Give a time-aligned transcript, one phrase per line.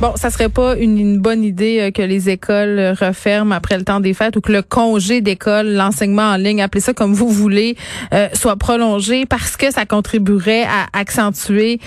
[0.00, 3.76] Bon, ça serait pas une, une bonne idée euh, que les écoles euh, referment après
[3.76, 7.14] le temps des fêtes ou que le congé d'école, l'enseignement en ligne, appelez ça comme
[7.14, 7.76] vous voulez,
[8.14, 11.80] euh, soit prolongé parce que ça contribuerait à accentuer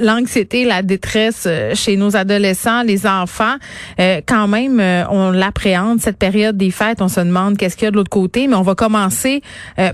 [0.00, 3.56] l'anxiété, la détresse chez nos adolescents, les enfants.
[3.98, 7.00] quand même, on l'appréhende cette période des fêtes.
[7.00, 9.42] On se demande qu'est-ce qu'il y a de l'autre côté, mais on va commencer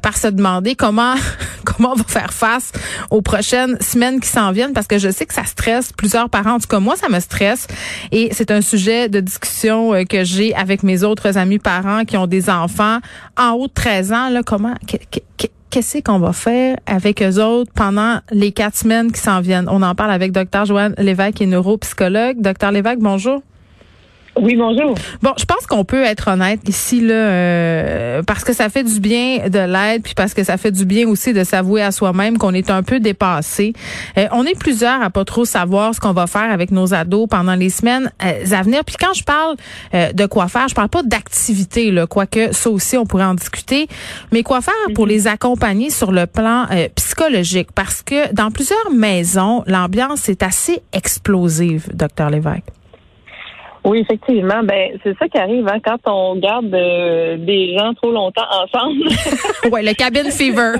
[0.02, 1.14] par se demander comment
[1.64, 2.72] comment on va faire face
[3.10, 6.54] aux prochaines semaines qui s'en viennent parce que je sais que ça stresse plusieurs parents.
[6.54, 7.59] En tout cas, moi, ça me stresse
[8.12, 12.16] et c'est un sujet de discussion euh, que j'ai avec mes autres amis parents qui
[12.16, 12.98] ont des enfants
[13.36, 14.28] en haut de 13 ans.
[14.30, 14.74] Là, comment
[15.70, 19.68] qu'est-ce qu'on va faire avec eux autres pendant les quatre semaines qui s'en viennent?
[19.68, 20.64] On en parle avec Dr.
[20.66, 22.40] Joanne Lévesque, qui est neuropsychologue.
[22.40, 23.42] Docteur Lévesque, bonjour.
[24.36, 24.94] Oui, bonjour.
[25.22, 29.00] Bon, je pense qu'on peut être honnête ici là, euh, parce que ça fait du
[29.00, 32.38] bien de l'aide, puis parce que ça fait du bien aussi de s'avouer à soi-même
[32.38, 33.72] qu'on est un peu dépassé.
[34.16, 37.28] Euh, on est plusieurs à pas trop savoir ce qu'on va faire avec nos ados
[37.28, 38.84] pendant les semaines euh, à venir.
[38.84, 39.56] Puis quand je parle
[39.92, 43.88] de quoi faire, je parle pas d'activité, là, quoique ça aussi on pourrait en discuter,
[44.32, 45.12] mais quoi faire pour mhm.
[45.12, 51.88] les accompagner sur le plan psychologique, parce que dans plusieurs maisons, l'ambiance est assez explosive,
[51.94, 52.79] docteur Lévesque.
[53.84, 54.62] Oui, effectivement.
[54.62, 59.04] Ben, c'est ça qui arrive hein, quand on garde euh, des gens trop longtemps ensemble.
[59.72, 60.74] oui, le cabin fever.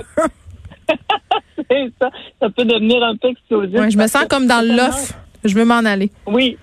[1.69, 2.09] c'est ça.
[2.39, 3.79] Ça peut devenir un peu explosif.
[3.79, 5.13] Ouais, je me sens comme dans l'off.
[5.43, 6.11] Je veux m'en aller.
[6.27, 6.57] Oui.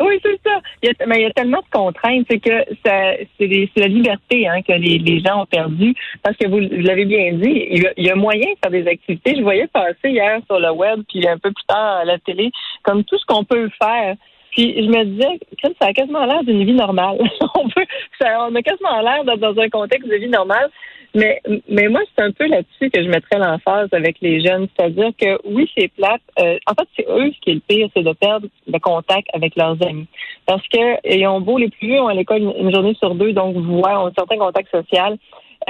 [0.00, 0.58] Oui, c'est ça.
[0.82, 4.48] Il y a, mais il y a tellement de contraintes, c'est que c'est la liberté
[4.48, 5.94] hein, que les, les, gens ont perdu.
[6.20, 8.72] Parce que vous, l'avez bien dit, il y, a, il y, a, moyen de faire
[8.72, 9.36] des activités.
[9.36, 12.50] Je voyais passer hier sur le web, puis un peu plus tard à la télé,
[12.82, 14.16] comme tout ce qu'on peut faire.
[14.54, 15.38] Puis je me disais,
[15.80, 17.18] ça a quasiment l'air d'une vie normale.
[17.54, 17.84] on peut,
[18.20, 20.70] ça, on a quasiment l'air d'être dans un contexte de vie normale.
[21.14, 24.66] Mais, mais moi, c'est un peu là-dessus que je mettrais l'emphase avec les jeunes.
[24.76, 26.20] C'est-à-dire que oui, c'est plate.
[26.40, 29.28] Euh, en fait, c'est eux ce qui est le pire, c'est de perdre le contact
[29.32, 30.06] avec leurs amis.
[30.46, 33.32] Parce que ils ont beau les plus vieux ont à l'école une, journée sur deux,
[33.32, 35.16] donc voient un certain contact social.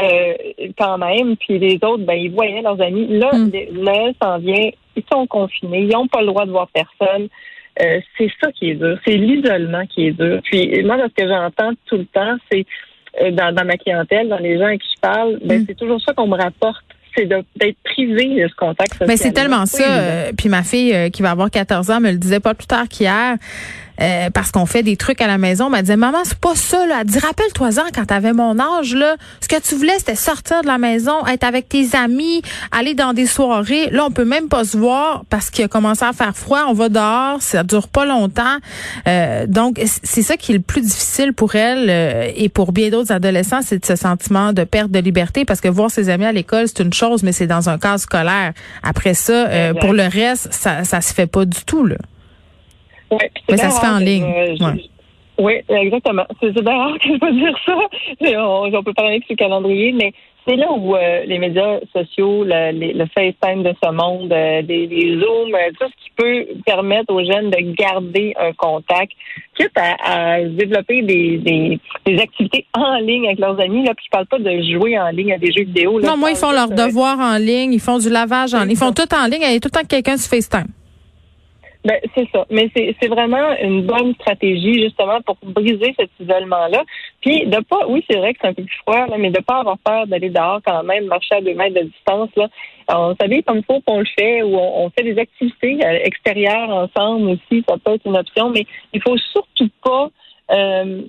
[0.00, 0.34] Euh,
[0.76, 3.06] quand même, puis les autres, ben, ils voyaient leurs amis.
[3.08, 4.12] Là, mm.
[4.20, 7.28] s'en vient, ils sont confinés, ils n'ont pas le droit de voir personne.
[7.82, 8.98] Euh, c'est ça qui est dur.
[9.04, 10.40] C'est l'isolement qui est dur.
[10.44, 12.64] Puis moi, ce que j'entends tout le temps, c'est
[13.20, 15.64] euh, dans, ma clientèle, dans les gens à qui je parle, ben, mm.
[15.68, 16.84] c'est toujours ça qu'on me rapporte
[17.16, 19.06] c'est d'être privé de ce contact social.
[19.06, 19.84] Mais c'est tellement ça.
[19.84, 22.88] Euh, puis ma fille qui va avoir 14 ans me le disait pas plus tard
[22.88, 23.36] qu'hier.
[24.00, 25.71] Euh, parce qu'on fait des trucs à la maison.
[25.72, 26.99] Elle disait, maman, c'est pas ça, là.
[27.00, 29.16] Elle dit, rappelle-toi-en quand t'avais mon âge, là.
[29.41, 33.12] Ce que tu voulais, c'était sortir de la maison, être avec tes amis, aller dans
[33.12, 33.91] des soirées.
[33.91, 36.65] Là, on peut même pas se voir parce qu'il a commencé à faire froid.
[36.69, 37.41] On va dehors.
[37.41, 38.56] Ça dure pas longtemps.
[39.06, 42.91] Euh, donc, c'est ça qui est le plus difficile pour elle euh, et pour bien
[42.91, 46.32] d'autres adolescents, c'est ce sentiment de perte de liberté parce que voir ses amis à
[46.32, 48.53] l'école, c'est une chose, mais c'est dans un cadre scolaire.
[48.82, 51.97] Après ça, pour le reste, ça, ça se fait pas du tout, là.
[53.14, 54.25] Ouais, Mais ça se fait en ligne.
[55.36, 56.25] Oui, exactement.
[56.41, 57.76] C'est bien rare que je peux dire ça.
[58.38, 60.12] On, on peut parler avec ce calendrier, mais
[60.47, 65.19] c'est là où euh, les médias sociaux, le, le, FaceTime de ce monde, euh, des,
[65.19, 69.12] Zooms, euh, tout ce qui peut permettre aux jeunes de garder un contact,
[69.56, 73.84] quitte à, développer des, des, des, activités en ligne avec leurs amis.
[73.84, 76.00] Là, puis je parle pas de jouer en ligne à des jeux vidéo.
[76.00, 78.76] non, moi, ils font leurs devoirs en ligne, ils font du lavage en ligne, ils
[78.76, 80.69] font tout en ligne, il y a tout le temps quelqu'un sur FaceTime.
[81.84, 82.46] Ben, c'est ça.
[82.50, 86.82] Mais c'est vraiment une bonne stratégie, justement, pour briser cet isolement-là.
[87.20, 89.40] Puis, de pas, oui, c'est vrai que c'est un peu plus froid, là, mais de
[89.40, 92.48] pas avoir peur d'aller dehors quand même, marcher à deux mètres de distance, là.
[92.88, 96.70] On s'habille comme il faut qu'on le fait, ou on, fait des activités euh, extérieures
[96.70, 100.08] ensemble aussi, ça peut être une option, mais il faut surtout pas,
[100.50, 101.02] euh,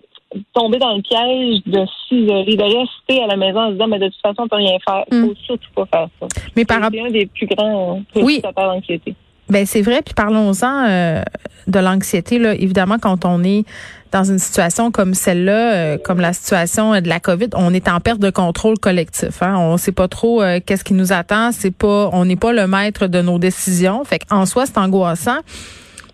[0.54, 4.00] tomber dans le piège de s'isoler, de rester à la maison en se disant, mais
[4.00, 5.06] de toute façon, on peut rien faire.
[5.12, 5.36] Il faut hmm.
[5.46, 6.28] surtout pas faire ça.
[6.56, 8.42] Mais par C'est un des plus grands oui.
[8.56, 9.16] d'anxiété.
[9.50, 11.22] Ben c'est vrai, puis parlons-en euh,
[11.68, 12.56] de l'anxiété là.
[12.56, 13.64] Évidemment, quand on est
[14.12, 18.00] dans une situation comme celle-là, euh, comme la situation de la COVID, on est en
[18.00, 19.44] perte de contrôle collectif.
[19.44, 19.56] Hein?
[19.58, 21.52] On sait pas trop euh, qu'est-ce qui nous attend.
[21.52, 24.04] C'est pas, on n'est pas le maître de nos décisions.
[24.04, 25.40] Fait en soi, c'est angoissant.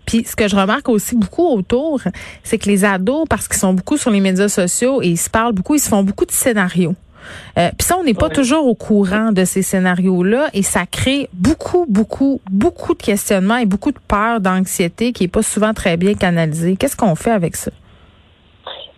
[0.04, 2.00] Puis ce que je remarque aussi beaucoup autour,
[2.42, 5.30] c'est que les ados, parce qu'ils sont beaucoup sur les médias sociaux et ils se
[5.30, 6.96] parlent beaucoup, ils se font beaucoup de scénarios.
[7.58, 11.28] Euh, Puis ça, on n'est pas toujours au courant de ces scénarios-là et ça crée
[11.32, 15.96] beaucoup, beaucoup, beaucoup de questionnements et beaucoup de peur, d'anxiété qui est pas souvent très
[15.96, 16.76] bien canalisée.
[16.76, 17.70] Qu'est-ce qu'on fait avec ça?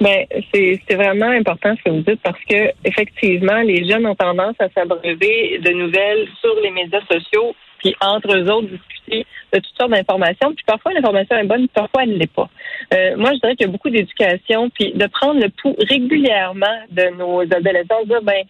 [0.01, 4.57] Mais c'est vraiment important ce que vous dites parce que effectivement, les jeunes ont tendance
[4.59, 9.77] à s'abreuver de nouvelles sur les médias sociaux, puis entre eux autres discuter de toutes
[9.79, 10.55] sortes d'informations.
[10.55, 12.49] Puis parfois l'information est bonne, parfois elle ne l'est pas.
[12.95, 16.79] Euh, moi, je dirais qu'il y a beaucoup d'éducation, puis de prendre le pouls régulièrement
[16.91, 18.43] de nos adolescents, dire ben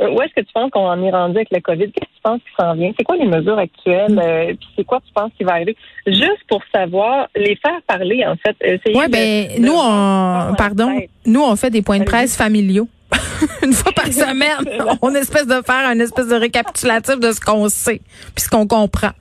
[0.00, 1.90] euh, où est-ce que tu penses qu'on en est rendu avec le COVID?
[1.90, 2.92] Qu'est-ce que tu penses qui s'en vient?
[2.96, 4.12] C'est quoi les mesures actuelles?
[4.12, 4.18] Mm.
[4.20, 5.76] Euh, puis c'est quoi tu penses qui va arriver?
[6.06, 8.56] Juste pour savoir, les faire parler, en fait.
[8.94, 12.88] Oui, ben, nous, on, pardon, nous, on fait des points de presse familiaux.
[13.62, 17.68] une fois par semaine, on espèce de faire un espèce de récapitulatif de ce qu'on
[17.68, 18.00] sait
[18.34, 19.12] puis ce qu'on comprend.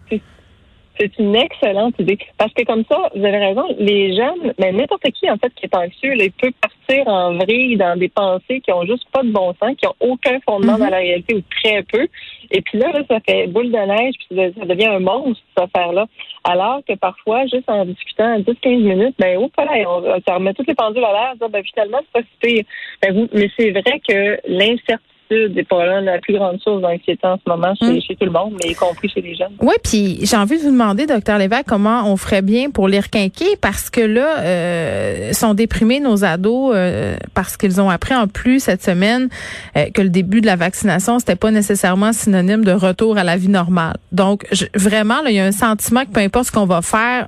[1.00, 2.18] C'est une excellente idée.
[2.38, 5.66] Parce que comme ça, vous avez raison, les jeunes, mais n'importe qui, en fait, qui
[5.66, 9.32] est anxieux, il peut partir en vrille dans des pensées qui ont juste pas de
[9.32, 10.80] bon sens, qui ont aucun fondement mm-hmm.
[10.80, 12.08] dans la réalité ou très peu.
[12.52, 16.08] Et puis là, ça fait boule de neige, puis ça devient un monstre, cette affaire-là.
[16.44, 20.68] Alors que parfois, juste en discutant 10-15 minutes, ben, oh, là, on, ça remet toutes
[20.68, 22.64] les pendules à l'air, ben, finalement, c'est pas si pire.
[23.02, 27.50] Ben, mais c'est vrai que l'incertitude n'est pas la plus grande source d'anxiété en ce
[27.50, 28.16] moment chez, hmm.
[28.18, 29.54] tout le monde, mais y compris chez les jeunes.
[29.62, 33.00] Oui, puis j'ai envie de vous demander, docteur Lévesque, comment on ferait bien pour les
[33.00, 38.28] requinquer parce que là, euh, sont déprimés nos ados euh, parce qu'ils ont appris en
[38.28, 39.30] plus cette semaine
[39.76, 43.38] euh, que le début de la vaccination, c'était pas nécessairement synonyme de retour à la
[43.38, 43.98] vie normale.
[44.12, 44.46] Donc,
[44.76, 47.28] vraiment, il y a un sentiment que peu importe ce qu'on va faire,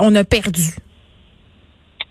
[0.00, 0.74] on a perdu.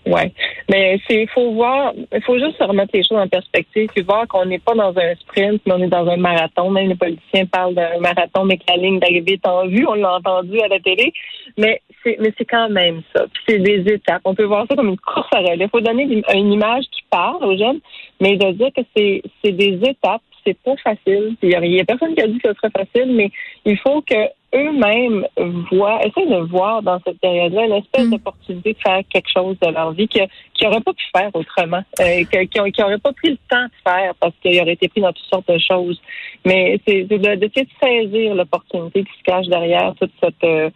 [0.06, 0.32] Ouais,
[0.70, 4.26] mais c'est faut voir, il faut juste se remettre les choses en perspective, puis voir
[4.26, 6.70] qu'on n'est pas dans un sprint, mais on est dans un marathon.
[6.70, 9.94] Même les politiciens parlent d'un marathon, mais que la ligne d'arrivée est en vue, on
[9.94, 11.12] l'a entendu à la télé,
[11.58, 13.26] mais c'est mais c'est quand même ça.
[13.32, 14.22] Puis c'est des étapes.
[14.24, 15.64] On peut voir ça comme une course à relais.
[15.64, 16.04] Il faut donner
[16.34, 17.80] une image qui parle aux jeunes,
[18.20, 21.36] mais de dire que c'est c'est des étapes c'est pas facile.
[21.42, 23.30] Il y, a personne qui a dit que ce serait facile, mais
[23.64, 25.26] il faut que eux-mêmes
[25.70, 28.10] voient, essayent de voir dans cette période-là une espèce mm.
[28.10, 30.26] d'opportunité de faire quelque chose de leur vie qu'ils
[30.62, 34.34] n'auraient pas pu faire autrement, euh, qu'ils n'auraient pas pris le temps de faire parce
[34.42, 36.00] qu'ils auraient été pris dans toutes sortes de choses.
[36.44, 37.50] Mais c'est d'essayer de,
[37.82, 40.70] saisir l'opportunité qui se cache derrière toute cette, euh,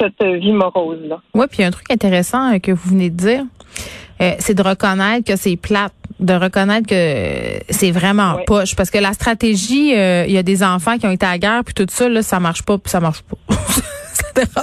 [0.00, 1.20] cette vie morose-là.
[1.34, 3.42] Oui, puis un truc intéressant euh, que vous venez de dire,
[4.38, 8.76] c'est de reconnaître que c'est plate de reconnaître que c'est vraiment poche.
[8.76, 11.38] Parce que la stratégie euh, il y a des enfants qui ont été à la
[11.38, 13.36] guerre puis tout ça là ça marche pas puis ça marche pas.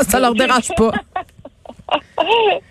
[0.07, 0.91] Ça, leur dérange pas.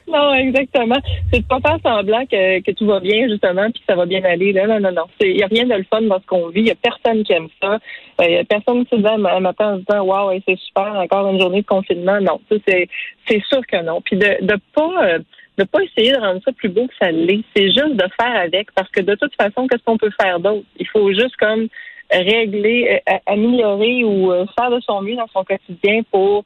[0.09, 0.99] Non exactement.
[1.33, 4.05] C'est de pas faire semblant que, que tout va bien justement puis que ça va
[4.07, 4.67] bien aller là.
[4.67, 5.05] Non non non.
[5.21, 6.61] Il y a rien de le fun dans ce qu'on vit.
[6.61, 7.79] Il y a personne qui aime ça.
[8.23, 10.95] Il y a personne qui se dit un matin en se disant waouh c'est super
[10.97, 12.89] encore une journée de confinement non c'est
[13.27, 14.01] c'est sûr que non.
[14.03, 15.19] Puis de de pas euh,
[15.59, 17.43] de pas essayer de rendre ça plus beau que ça l'est.
[17.55, 20.67] C'est juste de faire avec, parce que de toute façon, qu'est-ce qu'on peut faire d'autre?
[20.79, 21.69] Il faut juste comme
[22.11, 26.45] régler, euh, améliorer ou euh, faire de son mieux dans son quotidien pour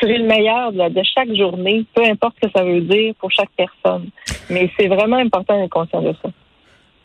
[0.00, 3.50] tirer le meilleur de, chaque journée, peu importe ce que ça veut dire pour chaque
[3.56, 4.10] personne.
[4.50, 6.30] Mais c'est vraiment important d'être conscient de ça.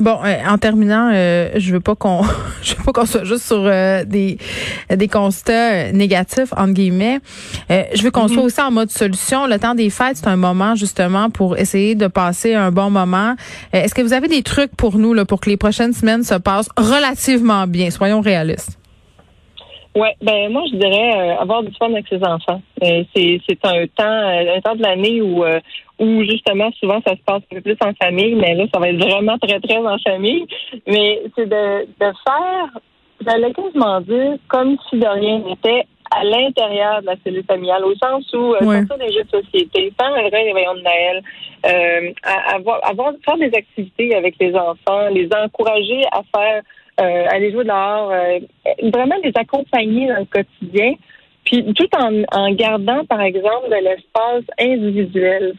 [0.02, 2.24] Bon, euh, en terminant, euh, je veux pas qu'on,
[2.64, 4.40] je veux pas qu'on soit juste sur euh, des
[4.90, 7.20] des constats négatifs entre guillemets.
[7.70, 8.34] je veux qu'on mm-hmm.
[8.34, 9.46] soit aussi en mode solution.
[9.46, 13.36] Le temps des fêtes, c'est un moment justement pour essayer de passer un bon moment.
[13.74, 16.36] Est-ce que vous avez des trucs pour nous là pour que les prochaines semaines se
[16.36, 17.92] passent relativement bien?
[17.92, 18.81] Soyons réalistes.
[19.94, 22.62] Ouais, ben moi je dirais avoir du fun avec ses enfants.
[22.82, 25.44] c'est c'est un temps un temps de l'année où
[26.00, 28.90] où justement souvent ça se passe un peu plus en famille, mais là ça va
[28.90, 30.46] être vraiment très très en famille.
[30.88, 32.80] Mais c'est de, de faire,
[33.26, 37.96] j'allais quasiment dire comme si de rien n'était à l'intérieur de la cellule familiale, au
[37.96, 38.82] sens où euh, ouais.
[38.84, 41.24] des jeux de société, faire un vrai réveillon de Noël,
[41.66, 42.12] euh,
[42.54, 46.64] avoir, avoir, faire des activités avec les enfants, les encourager à faire,
[47.02, 48.40] euh, aller jouer dehors, euh,
[48.94, 50.94] vraiment les accompagner dans le quotidien.
[51.44, 55.54] Puis tout en, en gardant, par exemple, de l'espace individuel.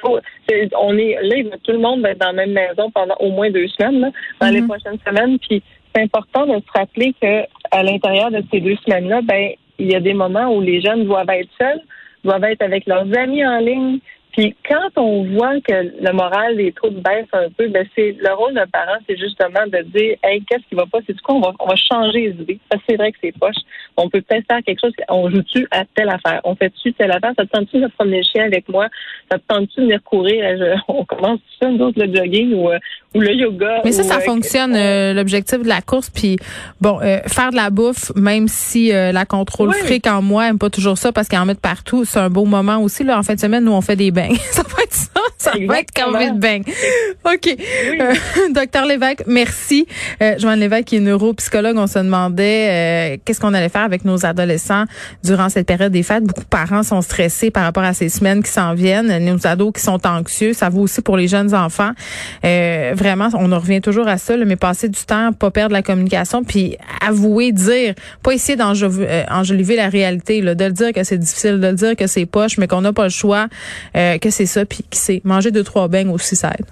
[0.78, 3.50] on est là, tout le monde va être dans la même maison pendant au moins
[3.50, 4.68] deux semaines, dans les mm-hmm.
[4.68, 5.38] prochaines semaines.
[5.40, 5.62] Puis
[5.94, 9.96] c'est important de se rappeler que à l'intérieur de ces deux semaines-là, ben il y
[9.96, 11.80] a des moments où les jeunes doivent être seuls,
[12.24, 13.98] doivent être avec leurs amis en ligne,
[14.32, 18.34] puis quand on voit que le moral des troupes baisse un peu, ben c'est le
[18.34, 20.98] rôle d'un parent, c'est justement de dire Hey, qu'est-ce qui va pas?
[21.06, 22.58] C'est du coup, on va, on va changer les idées.
[22.70, 23.56] Parce que c'est vrai que c'est poche.
[23.98, 26.40] On peut peut-être faire quelque chose, on joue-tu à telle affaire?
[26.44, 27.32] On fait-tu telle affaire?
[27.36, 28.88] Ça te tente-tu de promener le chien avec moi?
[29.30, 30.80] Ça te tente-tu de venir courir?
[30.88, 32.78] on commence tout ça, nous autres, le jogging ou, euh,
[33.14, 33.82] ou le yoga.
[33.84, 36.08] Mais ça, ça euh, fonctionne, euh, l'objectif de la course.
[36.08, 36.38] Puis
[36.80, 40.96] bon, faire de la bouffe, même si la contrôle fric en moi aime pas toujours
[40.96, 43.04] ça parce qu'elle en met partout, c'est un beau moment aussi.
[43.04, 44.21] Là, en fin de semaine, nous, on fait des bains.
[44.52, 44.94] Ça va être
[45.42, 45.52] ça.
[45.66, 46.62] va être COVID bang.
[47.24, 47.48] OK.
[47.48, 48.14] Euh,
[48.54, 49.86] docteur Lévesque, merci.
[50.22, 54.04] Euh, Joanne Lévesque, qui est neuropsychologue, on se demandait euh, qu'est-ce qu'on allait faire avec
[54.04, 54.84] nos adolescents
[55.24, 56.24] durant cette période des fêtes.
[56.24, 59.18] Beaucoup de parents sont stressés par rapport à ces semaines qui s'en viennent.
[59.24, 60.52] Nos ados qui sont anxieux.
[60.52, 61.92] Ça vaut aussi pour les jeunes enfants.
[62.44, 65.82] Euh, vraiment, on en revient toujours à ça, mais passer du temps, pas perdre la
[65.82, 71.18] communication, puis avouer, dire, pas essayer d'enjoliver la réalité, là, de le dire que c'est
[71.18, 73.48] difficile, de le dire que c'est poche, mais qu'on n'a pas le choix,
[73.94, 76.66] que c'est ça, puis qui sait manger deux trois beignes aussi ça aide.